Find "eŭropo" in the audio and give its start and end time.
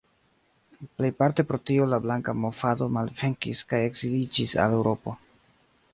4.79-5.19